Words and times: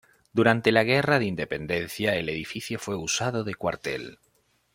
Durante 0.33 0.71
la 0.71 0.83
guerra 0.83 1.19
de 1.19 1.25
independencia 1.27 2.15
el 2.15 2.27
edificio 2.27 2.79
fue 2.79 2.95
usado 2.95 3.43
de 3.43 3.53
cuartel. 3.53 4.17